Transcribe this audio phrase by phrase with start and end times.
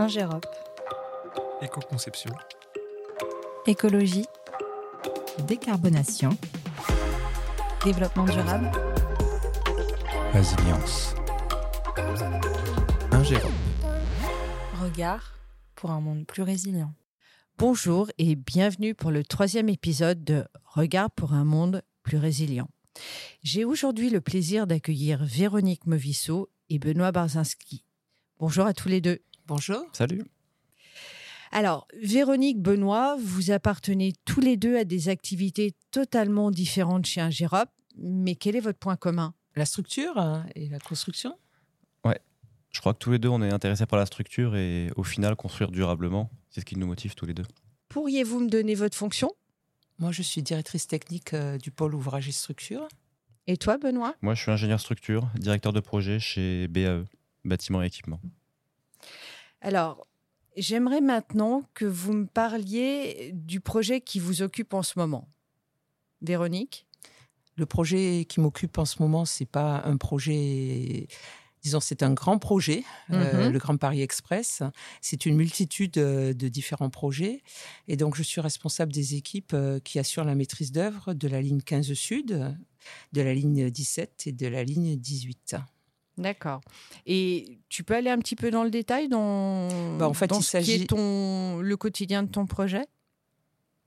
[0.00, 0.46] Ingérop.
[1.60, 2.30] Éco-conception.
[3.66, 4.26] Écologie.
[5.48, 6.30] Décarbonation.
[7.84, 8.70] Développement durable.
[10.32, 11.16] Résilience.
[13.10, 13.50] Ingérop.
[14.80, 15.34] Regard
[15.74, 16.94] pour un monde plus résilient.
[17.58, 22.68] Bonjour et bienvenue pour le troisième épisode de Regard pour un monde plus résilient.
[23.42, 27.84] J'ai aujourd'hui le plaisir d'accueillir Véronique Movisseau et Benoît Barzinski.
[28.38, 29.18] Bonjour à tous les deux.
[29.48, 29.86] Bonjour.
[29.94, 30.24] Salut.
[31.52, 37.70] Alors, Véronique, Benoît, vous appartenez tous les deux à des activités totalement différentes chez Ingérop,
[37.96, 39.32] mais quel est votre point commun?
[39.56, 41.36] La structure hein, et la construction?
[42.70, 45.34] Je crois que tous les deux, on est intéressés par la structure et au final,
[45.36, 47.46] construire durablement, c'est ce qui nous motive tous les deux.
[47.88, 49.32] Pourriez-vous me donner votre fonction?
[49.98, 52.86] Moi, je suis directrice technique euh, du pôle ouvrage et structure.
[53.46, 54.14] Et toi, Benoît?
[54.20, 57.06] Moi, je suis ingénieur structure, directeur de projet chez BAE,
[57.46, 58.20] bâtiment et équipement.
[59.60, 60.06] Alors,
[60.56, 65.28] j'aimerais maintenant que vous me parliez du projet qui vous occupe en ce moment.
[66.22, 66.86] Véronique?
[67.56, 71.08] Le projet qui m'occupe en ce moment, c'est pas un projet.
[71.62, 73.52] Disons, c'est un grand projet, euh, Mhm.
[73.52, 74.62] le Grand Paris Express.
[75.00, 77.42] C'est une multitude euh, de différents projets.
[77.88, 81.42] Et donc, je suis responsable des équipes euh, qui assurent la maîtrise d'œuvre de la
[81.42, 82.56] ligne 15 Sud,
[83.12, 85.56] de la ligne 17 et de la ligne 18.
[86.18, 86.60] D'accord.
[87.06, 90.40] Et tu peux aller un petit peu dans le détail dans, Bah, en fait, dans
[90.40, 92.84] il ce qui est ton, le quotidien de ton projet?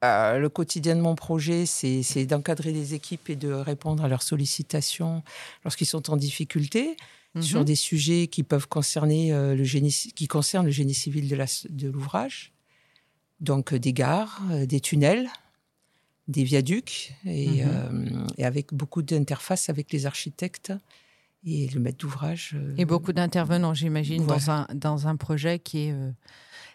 [0.03, 4.23] Euh, le quotidien de mon projet, c'est d'encadrer les équipes et de répondre à leurs
[4.23, 5.21] sollicitations
[5.63, 6.97] lorsqu'ils sont en difficulté
[7.39, 7.65] sur Mhm.
[7.65, 12.51] des sujets qui peuvent concerner euh, le génie, qui concernent le génie civil de l'ouvrage.
[13.39, 15.29] Donc euh, des gares, des tunnels,
[16.27, 18.27] des viaducs et, Mhm.
[18.37, 20.73] et avec beaucoup d'interfaces avec les architectes
[21.45, 22.51] et le maître d'ouvrage.
[22.55, 26.11] euh, Et beaucoup d'intervenants, j'imagine, dans, un, dans un projet qui est euh,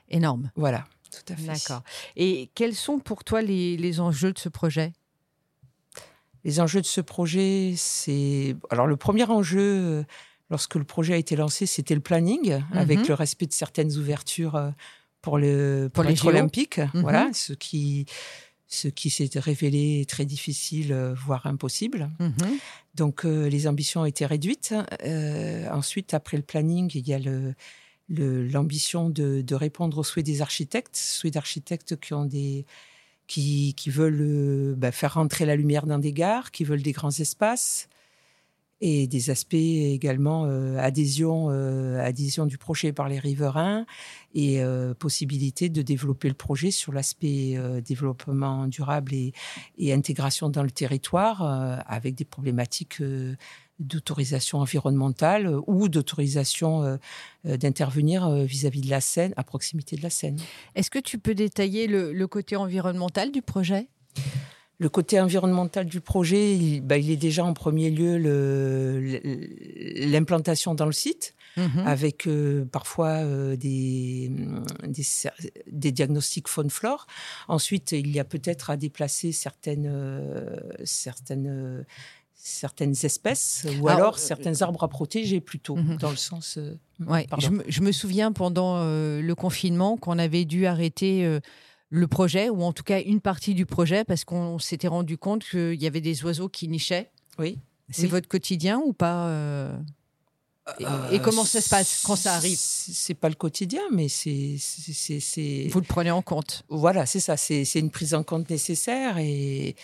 [0.08, 0.50] énorme.
[0.56, 1.46] Voilà, tout à fait.
[1.46, 1.82] D'accord.
[2.16, 4.92] Et quels sont pour toi les, les enjeux de ce projet?
[6.44, 8.56] Les enjeux de ce projet, c'est.
[8.70, 10.04] Alors, le premier enjeu, euh,
[10.50, 14.72] lorsque le projet a été lancé, c'était le planning, avec le respect de certaines ouvertures
[15.22, 16.78] pour, le, pour, Pour les olympiques.
[16.78, 17.00] Mhm.
[17.02, 18.06] Voilà, ce qui,
[18.68, 22.10] ce qui s'est révélé très difficile, euh, voire impossible.
[22.18, 22.58] Mhm.
[22.94, 24.74] Donc, euh, les ambitions ont été réduites.
[25.04, 27.54] Euh, ensuite, après le planning, il y a le.
[28.08, 32.64] le- L'ambition de, de répondre aux souhaits des architectes, souhaits d'architectes qui ont des,
[33.26, 36.92] qui, qui veulent euh, bah, faire rentrer la lumière dans des gares, qui veulent des
[36.92, 37.88] grands espaces
[38.80, 43.86] et des aspects également euh, adhésion, euh, adhésion du projet par les riverains
[44.34, 49.32] et euh, possibilité de développer le projet sur l'aspect développement durable et,
[49.92, 51.42] intégration dans le territoire
[51.86, 53.02] avec des problématiques
[53.78, 56.98] d'autorisation environnementale ou d'autorisation
[57.44, 60.38] d'intervenir vis-à-vis de la Seine, à proximité de la Seine.
[60.74, 63.88] Est-ce que tu peux détailler le, le côté environnemental du projet?
[64.78, 68.18] Le côté environnemental du projet, il, bah, il est déjà en premier lieu
[70.06, 71.86] l'implantation dans le site, Mhm.
[71.86, 74.30] avec euh, parfois euh, des,
[74.86, 77.06] des, diagnostics faune-flore.
[77.48, 80.54] Ensuite, il y a peut-être à déplacer certaines, euh,
[80.84, 81.86] certaines,
[82.34, 85.96] certaines espèces, ou Alors, alors, certains arbres à protéger plutôt, Mhm.
[85.96, 86.58] dans le sens...
[87.06, 91.38] Ouais, je, me, je me souviens pendant le confinement qu'on avait dû arrêter
[91.90, 95.44] le projet, ou en tout cas une partie du projet, parce qu'on s'était rendu compte
[95.44, 97.10] qu'il y avait des oiseaux qui nichaient.
[97.38, 97.58] Oui.
[97.90, 98.08] C'est Oui.
[98.08, 99.76] votre quotidien ou pas euh
[100.80, 104.08] et, Euh, et comment ça se passe quand ça arrive C'est pas le quotidien, mais
[104.08, 104.56] c'est...
[105.70, 107.36] Vous le prenez en compte Voilà, c'est ça.
[107.36, 109.76] C'est c'est une prise en compte nécessaire et,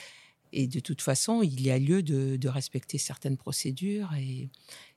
[0.52, 4.48] et de toute façon, il y a lieu de, de respecter certaines procédures et,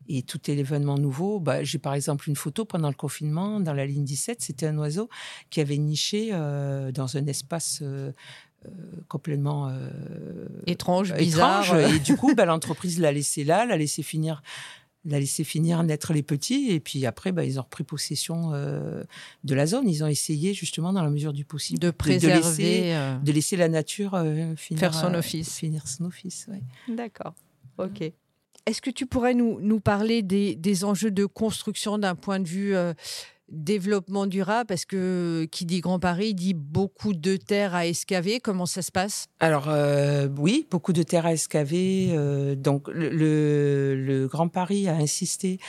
[0.08, 1.40] et tout événement nouveau.
[1.40, 4.42] Bah, J'ai par exemple une photo pendant le confinement dans la ligne 17.
[4.42, 5.10] C'était un oiseau
[5.50, 8.12] qui avait niché euh, dans un espace euh,
[8.66, 8.70] euh,
[9.08, 9.90] complètement euh,
[10.66, 11.64] Étrange, bizarre.
[11.64, 11.92] étrange.
[11.96, 14.42] Et du coup, bah, l'entreprise l'a laissé là, l'a laissé finir
[15.06, 19.04] l'a laissé finir naître les petits et puis après bah, ils ont repris possession euh,
[19.44, 22.36] de la zone ils ont essayé justement dans la mesure du possible de préserver.
[22.38, 25.58] laisser, euh, de laisser la nature euh, finir, Faire son euh, office.
[25.58, 26.62] finir son office ouais.
[26.94, 27.34] D'accord.
[27.78, 28.02] Ok.
[28.66, 32.48] Est-ce que tu pourrais nous, nous parler des, des enjeux de construction d'un point de
[32.48, 32.94] vue euh,
[33.56, 38.40] développement durable Parce que qui dit Grand Paris dit beaucoup de terres à escaver.
[38.40, 39.28] Comment ça se passe?
[39.40, 42.10] Alors euh, oui beaucoup de terres à excaver.
[42.12, 45.60] Euh, donc le, Grand Paris a insisté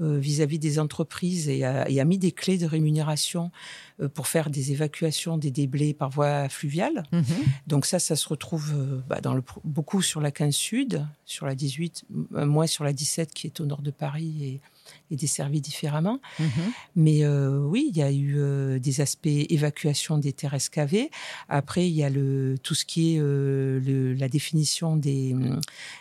[0.00, 3.50] euh, vis-à-vis des entreprises et a, et a mis des clés de rémunération
[4.14, 7.02] pour faire des évacuations des déblais par voie fluviale.
[7.66, 8.74] Donc ça, ça se retrouve
[9.08, 12.04] bah, dans le, pro- beaucoup sur la 15 Sud, sur la 18,
[12.34, 14.60] euh, moins sur la 17 qui est au nord de Paris et,
[15.10, 16.20] est desservie différemment.
[16.38, 16.48] Mhm.
[16.96, 21.10] Mais euh, oui, il y a eu euh, des aspects évacuation des terres excavées.
[21.48, 25.34] Après, il y a le, tout ce qui est euh, le- la définition des,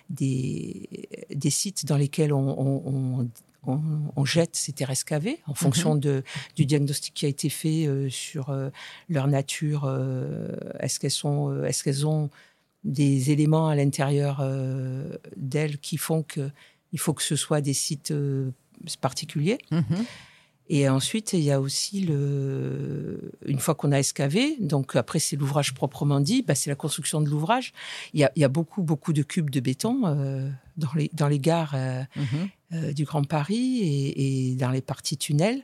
[0.09, 0.89] des,
[1.33, 3.29] des sites dans lesquels on, on- on-
[3.67, 3.81] on-
[4.15, 6.23] on jette ces terres excavées en fonction de,
[6.55, 8.69] du diagnostic qui a été fait euh, sur euh,
[9.09, 9.85] leur nature.
[9.85, 12.29] euh, est-ce qu'elles sont, est-ce qu'elles ont
[12.83, 14.43] des éléments à l'intérieur
[15.35, 16.51] d'elles qui font que
[16.93, 18.13] il faut que ce soit des sites
[19.01, 19.57] particuliers.
[19.71, 20.05] Mhm.
[20.67, 25.35] Et ensuite, il y a aussi le, une fois qu'on a excavé, donc après c'est
[25.35, 27.71] l'ouvrage proprement dit, bah, c'est la construction de l'ouvrage.
[28.15, 31.11] Il y a, il y a beaucoup, beaucoup de cubes de béton euh, dans les
[31.13, 32.25] dans les gares euh, Mhm.
[32.73, 35.61] euh, du Grand Paris et, et dans les parties tunnels,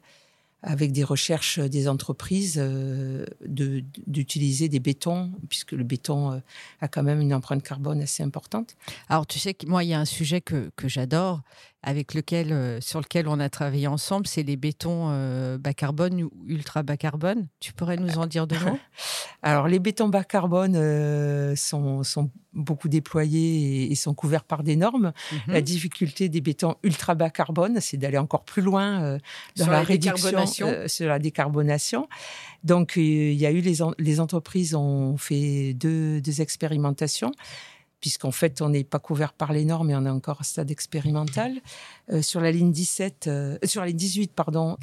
[0.62, 6.40] avec des recherches des entreprises de- d'utiliser des bétons, puisque le béton
[6.82, 8.76] a quand même une empreinte carbone assez importante.
[9.10, 11.42] Alors, tu sais que moi, il y a un sujet que, que j'adore,
[11.84, 16.22] avec lequel, euh, sur lequel on a travaillé ensemble, c'est les bétons euh, bas carbone
[16.24, 17.48] ou ultra bas carbone.
[17.60, 18.78] Tu pourrais nous en dire deux mots?
[19.42, 24.62] Alors, les bétons bas carbone euh, sont, sont beaucoup déployés et, et sont couverts par
[24.62, 25.12] des normes.
[25.32, 25.54] Mhm.
[25.54, 29.18] La difficulté des bétons ultra bas carbone, c'est d'aller encore plus loin euh,
[29.58, 30.68] dans Sur la, la réduction, décarbonation.
[30.68, 32.08] euh, sur la décarbonation.
[32.64, 37.32] Donc, euh, il y a eu les, en- les entreprises ont fait deux, deux expérimentations.
[38.02, 40.72] Puisqu'en fait, on n'est pas couvert par les normes et on est encore au stade
[40.72, 41.62] expérimental.
[42.12, 44.76] Euh, sur la ligne 17, euh, sur la ligne 18, pardon,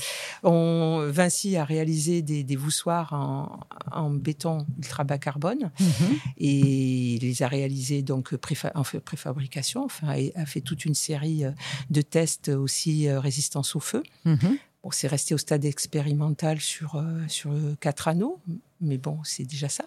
[0.45, 3.61] on, Vinci a réalisé des, des voussoirs en,
[3.91, 6.17] en béton ultra bas carbone Mhm.
[6.39, 10.85] et il les a réalisés donc préfa- en fait, préfabrication, enfin, et a fait toute
[10.85, 11.51] une série euh,
[11.91, 14.03] de tests aussi euh, résistance au feu.
[14.25, 14.59] Mhm.
[14.85, 17.51] Bon, c'est resté au stade expérimental sur, sur
[17.81, 18.39] quatre anneaux,
[18.81, 19.85] mais bon, c'est déjà ça.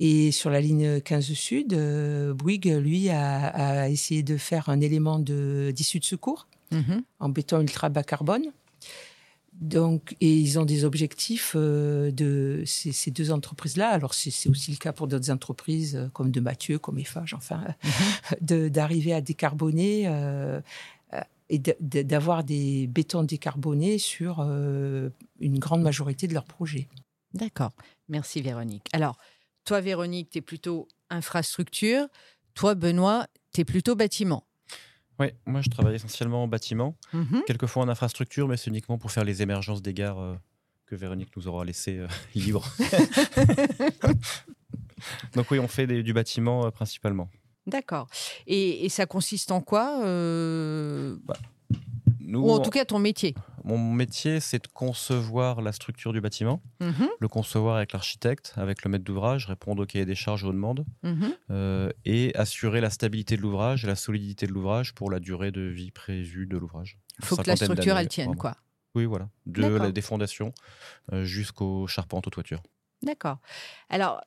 [0.00, 4.80] Et sur la ligne 15 sud, euh, Bouygues, lui, a, a essayé de faire un
[4.80, 7.02] élément de- d'issue de, secours Mhm.
[7.18, 8.44] en béton ultra bas carbone.
[9.60, 13.88] Donc, et ils ont des objectifs euh, de ces, ces deux entreprises-là.
[13.88, 17.64] Alors, c'est aussi le cas pour d'autres entreprises euh, comme de Mathieu, comme Eiffage, enfin,
[18.40, 20.60] de- d'arriver à décarboner euh,
[21.48, 26.86] et de- de- d'avoir des bétons décarbonés sur une grande majorité de leurs projets.
[27.34, 27.72] D'accord.
[28.08, 28.86] Merci, Véronique.
[28.92, 29.16] Alors,
[29.68, 32.06] toi, Véronique, tu es plutôt infrastructure.
[32.54, 34.46] Toi, Benoît, tu es plutôt bâtiment.
[35.20, 37.42] Oui, moi je travaille essentiellement en bâtiment, Mhm.
[37.46, 40.36] quelquefois en infrastructure, mais c'est uniquement pour faire les émergences des gares euh,
[40.86, 42.66] que Véronique nous aura laissé euh, libres.
[45.34, 47.28] Donc oui, on fait des- du bâtiment euh, principalement.
[47.66, 48.08] D'accord.
[48.46, 51.16] Et, et ça consiste en quoi euh,
[52.20, 53.34] Nous, Ou en tout cas, ton métier?
[53.76, 57.08] Mon métier, c'est de concevoir la structure du bâtiment, Mhm.
[57.20, 60.52] le concevoir avec l'architecte, avec le maître d'ouvrage, répondre au cahier des charges et aux
[60.52, 61.34] demandes, Mhm.
[61.50, 65.50] euh, et assurer la stabilité de l'ouvrage et la solidité de l'ouvrage pour la durée
[65.52, 66.98] de vie prévue de l'ouvrage.
[67.20, 68.40] Il faut que la structure, elle tienne, vraiment.
[68.40, 68.56] quoi.
[68.94, 69.28] Oui, voilà.
[69.46, 70.52] De la, des fondations
[71.12, 72.62] euh, jusqu'aux charpentes, aux toitures.
[73.02, 73.38] D'accord.
[73.90, 74.20] Alors,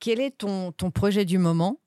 [0.00, 1.78] quel est ton, ton projet du moment?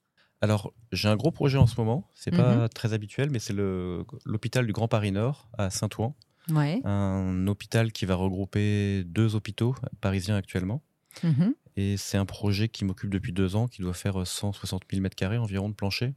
[0.42, 2.10] Alors, j'ai un gros projet en ce moment.
[2.14, 2.38] C'est Mhm.
[2.38, 6.16] pas très habituel, mais c'est le- l'hôpital du Grand Paris Nord à Saint-Ouen.
[6.50, 6.80] Ouais.
[6.86, 10.82] Un hôpital qui va regrouper deux hôpitaux parisiens actuellement.
[11.24, 11.54] Mhm.
[11.78, 15.38] Et c'est un projet qui m'occupe depuis deux ans, qui doit faire 160 000 m2
[15.40, 16.14] environ de plancher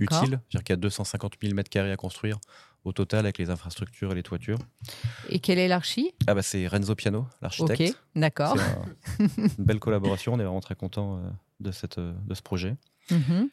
[0.00, 0.40] utile.
[0.50, 2.38] C'est-à-dire qu'il y a 250 000 m2 à construire
[2.84, 4.58] au total avec les infrastructures et les toitures.
[5.28, 6.12] Et quel est l'archi?
[6.26, 7.80] Ah bah c'est Renzo Piano, l'architecte.
[7.96, 8.56] Ok, d'accord.
[8.58, 9.26] Un-
[9.58, 10.34] une belle collaboration.
[10.34, 11.20] On est vraiment très content euh,
[11.60, 12.76] de, cette, euh, de ce projet.
[13.10, 13.48] Mhm.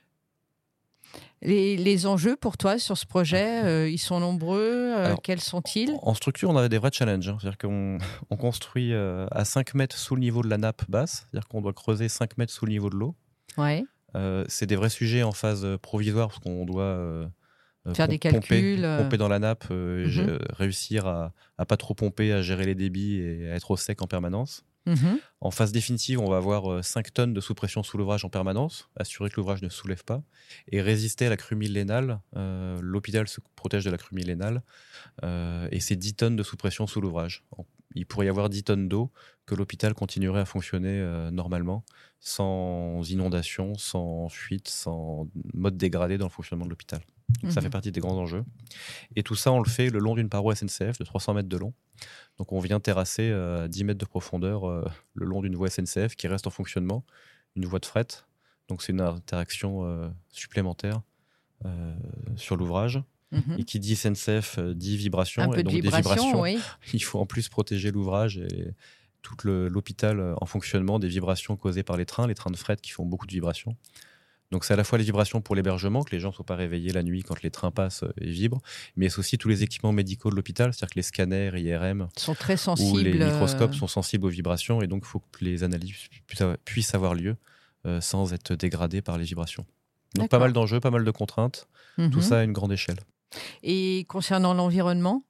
[1.42, 4.60] Les, les enjeux pour toi sur ce projet, euh, ils sont nombreux.
[4.62, 5.94] euh, Alors, quels sont-ils?
[6.02, 7.30] En structure, on avait des vrais challenges.
[7.30, 7.38] hein.
[7.40, 7.98] C'est-à-dire qu'on
[8.30, 11.28] on construit euh, à 5 mètres sous le niveau de la nappe basse.
[11.32, 13.16] C'est-à-dire qu'on doit creuser 5 mètres sous le niveau de l'eau.
[13.58, 13.86] Ouais.
[14.48, 17.30] C'est des vrais sujets en phase provisoire parce qu'on doit
[17.94, 22.42] Faire des calculs, pomper, dans la nappe, euh, réussir à, à pas trop pomper, à
[22.42, 24.64] gérer les débits et à être au sec en permanence.
[24.86, 25.20] Mhm.
[25.42, 29.30] En phase définitive, on va avoir 5 tonnes de sous-pression sous l'ouvrage en permanence, assurer
[29.30, 30.24] que l'ouvrage ne soulève pas,
[30.72, 32.20] et résister à la crue millénale.
[32.36, 34.64] Euh, L'hôpital se protège de la crue millénale,
[35.24, 37.44] euh, et c'est 10 tonnes de sous-pression sous l'ouvrage.
[37.96, 39.12] Il pourrait y avoir 10 tonnes d'eau
[39.46, 41.84] que l'hôpital continuerait à fonctionner euh, normalement,
[42.20, 47.02] sans inondation, sans fuite, sans mode dégradé dans le fonctionnement de l'hôpital.
[47.42, 47.66] Donc ça Mhm.
[47.66, 48.44] fait partie des grands enjeux.
[49.16, 51.58] Et tout ça, on le fait le long d'une paroi SNCF de 300 mètres de
[51.58, 51.74] long.
[52.38, 55.70] Donc on vient terrasser euh, à 10 mètres de profondeur euh, le long d'une voie
[55.70, 57.06] SNCF qui reste en fonctionnement,
[57.56, 58.08] une voie de fret.
[58.68, 61.02] Donc c'est une interaction euh, supplémentaire
[61.66, 61.96] euh,
[62.36, 63.02] sur l'ouvrage.
[63.32, 63.58] Mhm.
[63.60, 65.44] Et qui dit SNCF euh, dit vibration.
[65.44, 66.60] Un peu et de des vibration, vibrations, oui.
[66.94, 68.74] il faut en plus protéger l'ouvrage et
[69.22, 72.78] tout l'hôpital euh, en fonctionnement des vibrations causées par les trains, les trains de fret
[72.78, 73.76] qui font beaucoup de vibrations.
[74.52, 76.56] Donc c'est à la fois les vibrations pour l'hébergement, que les gens ne soient pas
[76.56, 78.62] réveillés la nuit quand les trains passent euh, et vibrent,
[78.96, 82.34] mais c'est aussi tous les équipements médicaux de l'hôpital, c'est-à-dire que les scanners, IRM sont
[82.34, 83.02] très ou sensibles.
[83.02, 85.96] les microscopes euh, sont sensibles aux vibrations et donc il faut que les analyses
[86.66, 87.38] puissent avoir- lieu
[87.86, 89.66] euh, sans être dégradées par les vibrations.
[90.16, 92.22] Donc pas mal d'enjeux, pas mal de contraintes, tout mhm.
[92.22, 93.00] ça à une grande échelle.
[93.64, 95.24] Et concernant l'environnement,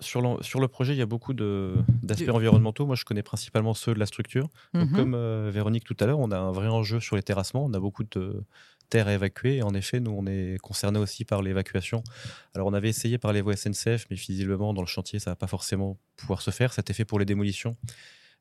[0.00, 2.84] Sur, le projet, il y a beaucoup d'aspects environnementaux.
[2.86, 4.48] Moi, je connais principalement ceux de la structure.
[4.74, 4.96] Donc, Mhm.
[4.96, 7.64] comme euh, Véronique tout à l'heure, on a un vrai enjeu sur les terrassements.
[7.64, 8.42] On a beaucoup de
[8.90, 9.56] terres à évacuer.
[9.56, 12.04] Et en effet, nous, on est concernés aussi par l'évacuation.
[12.54, 15.36] Alors, on avait essayé par les voies SNCF, mais visiblement, dans le chantier, ça va
[15.36, 16.72] pas forcément pouvoir se faire.
[16.74, 17.76] C'était fait pour les démolitions.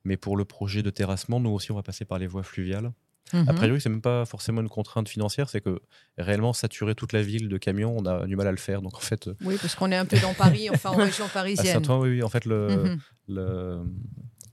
[0.04, 2.92] Mais pour le projet de terrassement, nous aussi, on va passer par les voies fluviales.
[3.34, 3.50] Mhm.
[3.50, 5.79] A priori, c'est même pas forcément une contrainte financière, c'est que
[6.17, 8.82] réellement saturer toute la ville de camions, on a du mal à le faire.
[8.84, 11.25] Donc en fait, euh, oui, parce qu'on est un peu dans Paris, enfin en région
[11.25, 11.84] à parisienne.
[11.84, 13.00] Saint-Ouen, oui, oui, en fait, le, Mhm.
[13.29, 13.82] le-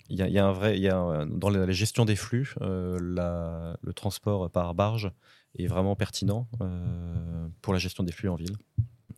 [0.09, 1.73] il y, a, il y a un vrai, il y a un- dans la, la
[1.73, 5.11] gestion des flux, euh, la- le transport par barge
[5.59, 8.57] est vraiment pertinent euh, pour la gestion des flux en ville.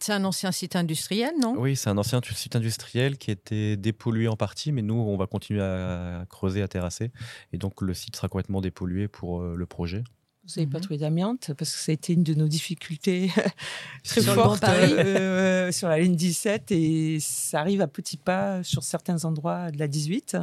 [0.05, 1.55] C'est un ancien site industriel, non?
[1.57, 5.27] Oui, c'est un ancien site industriel qui était dépollué en partie, mais nous, on va
[5.27, 7.11] continuer à creuser, à terrasser,
[7.55, 10.05] et donc le site sera complètement dépollué pour euh, le projet.
[10.47, 10.83] Vous n'avez pas Mhm.
[10.85, 11.53] trouvé d'amiante?
[11.57, 13.31] Parce que ça a été une de nos difficultés
[14.05, 14.93] très Sur fortes Paris.
[14.93, 19.79] euh, sur la ligne 17 et ça arrive à petits pas sur certains endroits de
[19.79, 20.37] la 18.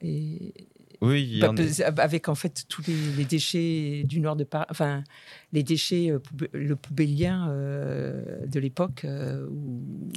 [0.00, 0.54] Et
[1.02, 5.02] Oui, en Bah, avec en fait tous les, les déchets du nord de Paris, enfin
[5.52, 9.04] les déchets, euh, poube- le poubellien euh, de l'époque.
[9.04, 9.46] euh,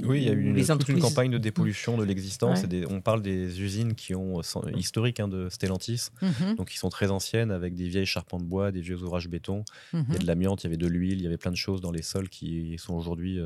[0.04, 2.63] Oui, il y a eu une, toute une campagne de dépollution de l'existence.
[2.63, 2.86] Ouais.
[2.90, 6.90] on parle des usines qui ont euh, historiques hein, de Stellantis, Mhm, donc qui sont
[6.90, 9.63] très anciennes avec des vieilles charpentes de bois, des vieux ouvrages béton.
[9.94, 10.18] Il y a mhm.
[10.20, 12.02] de l'amiante, il y avait de l'huile, il y avait plein de choses dans les
[12.02, 13.40] sols qui sont aujourd'hui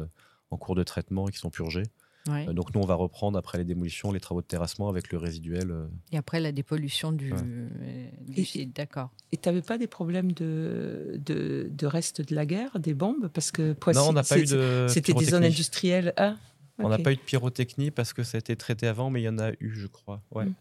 [0.49, 1.83] en cours de traitement et qui sont purgés.
[2.27, 2.45] Ouais.
[2.49, 5.17] Euh, donc nous, on va reprendre après les démolitions les travaux de terrassement avec le
[5.17, 5.71] résiduel.
[5.71, 5.85] euh.
[6.11, 7.39] Et après la dépollution du, Ouais.
[7.43, 9.09] euh, du site, d'accord.
[9.31, 13.29] Et tu n'avais pas des problèmes de, de, de reste de la guerre, des bombes?
[13.33, 16.13] Parce que Poissy, non, on n'a pas eu de C'était des zones industrielles.
[16.17, 16.35] Ah,
[16.79, 19.25] On n'a pas eu de pyrotechnie parce que ça a été traité avant, mais il
[19.25, 20.21] y en a eu, je crois.
[20.31, 20.45] Ouais.
[20.45, 20.53] Mm.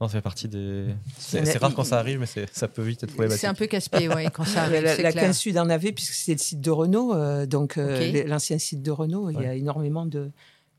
[0.00, 0.86] Non, ça fait partie des.
[1.16, 3.40] C'est rare quand ça arrive, mais c'est- ça peut vite être problématique.
[3.40, 5.24] C'est un peu casse-pied, ouais, quand ça arrive, la, c'est la clair.
[5.26, 8.82] 15 Sud en avait, puisque c'est le site de Renault, euh, donc euh, l'ancien site
[8.82, 10.32] de Renault, il y a énormément de,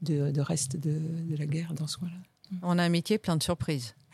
[0.04, 2.18] de, de restes de, de la guerre dans ce coin-là.
[2.62, 3.96] On a un métier plein de surprises.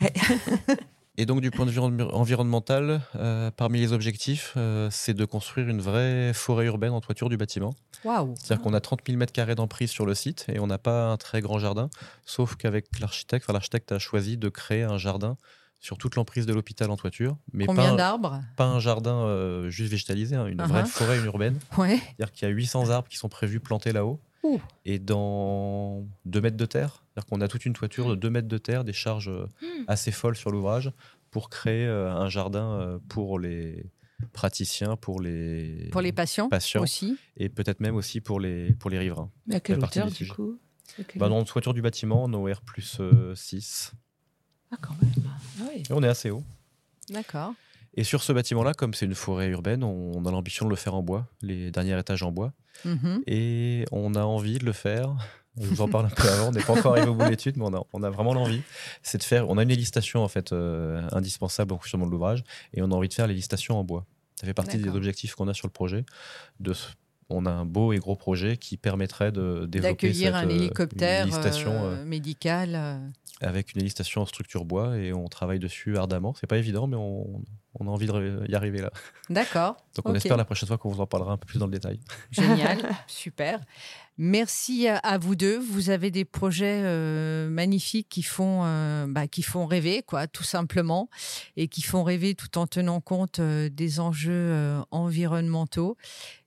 [1.16, 5.24] Et donc, du point de vue envi- environnemental, euh, parmi les objectifs, euh, c'est de
[5.26, 7.74] construire une vraie forêt urbaine en toiture du bâtiment.
[8.04, 11.08] Waouh C'est-à-dire qu'on a 30 000 m2 d'emprise sur le site et on n'a pas
[11.10, 11.90] un très grand jardin,
[12.24, 15.36] sauf qu'avec l'architecte, enfin, l'architecte a choisi de créer un jardin
[15.78, 18.40] sur toute l'emprise de l'hôpital en toiture, mais pas Combien un, d'arbres?
[18.56, 20.68] pas un jardin euh, juste végétalisé, hein, une Uh-huh.
[20.68, 21.58] vraie forêt urbaine.
[21.76, 21.98] Ouais.
[21.98, 24.20] C'est-à-dire qu'il y a 800 arbres qui sont prévus plantés là-haut.
[24.42, 24.60] Ouh.
[24.86, 28.48] Et dans 2 mètres de terre, c'est-à-dire qu'on a toute une toiture de 2 mètres
[28.48, 29.84] de terre, des charges euh, Hmm.
[29.86, 30.90] assez folles sur l'ouvrage,
[31.30, 33.84] pour créer euh, un jardin euh, pour les
[34.32, 37.16] praticiens, pour les, Pour les patients, patients aussi.
[37.36, 39.30] et peut-être même aussi pour les, pour les riverains.
[39.46, 40.58] Mais à quelle hauteur, du coup?
[41.16, 43.00] Bah, dans la toiture du bâtiment, en OR plus
[43.34, 43.92] 6.
[44.72, 45.12] Ah, quand même.
[45.60, 45.82] Ah oui.
[45.88, 46.42] Et on est assez haut.
[47.08, 47.54] D'accord.
[47.94, 50.94] Et sur ce bâtiment-là, comme c'est une forêt urbaine, on a l'ambition de le faire
[50.94, 52.52] en bois, les derniers étages en bois.
[52.84, 53.22] Mhm.
[53.26, 55.16] Et on a envie de le faire.
[55.60, 57.30] Je vous en parle un peu avant, on n'est pas encore arrivé au bout de
[57.30, 58.62] l'étude, mais on a, on a vraiment l'envie.
[59.02, 59.48] C'est de faire.
[59.48, 62.94] On a une hélistation en fait euh, indispensable au fonctionnement de l'ouvrage, et on a
[62.94, 64.06] envie de faire l'hélistation en bois.
[64.36, 66.04] Ça fait partie des objectifs qu'on a sur le projet.
[66.60, 66.72] De,
[67.28, 71.26] on a un beau et gros projet qui permettrait de développer D'accueillir un euh, hélicoptère
[71.66, 73.02] euh, médical.
[73.40, 76.32] avec une hélistation en structure bois, et on travaille dessus ardemment.
[76.40, 77.42] C'est pas évident, mais on,
[77.78, 78.90] on a envie d'y arriver là.
[79.28, 79.76] D'accord.
[79.96, 81.72] Donc on espère la prochaine fois qu'on vous en parlera un peu plus dans le
[81.72, 82.00] détail.
[82.30, 83.60] Génial, super.
[84.18, 85.58] Merci à, à vous deux.
[85.58, 90.42] Vous avez des projets euh, magnifiques qui font, euh, bah, qui font rêver, quoi, tout
[90.42, 91.08] simplement,
[91.56, 95.96] et qui font rêver tout en tenant compte euh, des enjeux euh, environnementaux.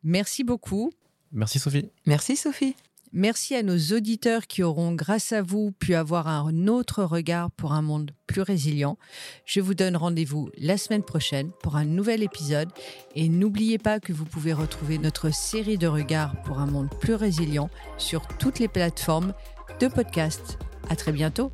[0.03, 0.91] Merci beaucoup.
[1.31, 1.89] Merci Sophie.
[2.05, 2.75] Merci, Sophie.
[3.15, 7.73] Merci à nos auditeurs qui auront, grâce à vous, pu avoir un autre regard pour
[7.73, 8.97] un monde plus résilient.
[9.45, 12.69] Je vous donne rendez-vous la semaine prochaine pour un nouvel épisode.
[13.13, 17.13] Et n'oubliez pas que vous pouvez retrouver notre série de regards pour un monde plus
[17.13, 19.35] résilient sur toutes les plateformes
[19.79, 20.57] de podcast.
[20.89, 21.51] À très bientôt.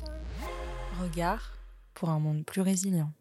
[1.02, 1.52] Regard
[1.92, 3.12] pour un monde plus résilient.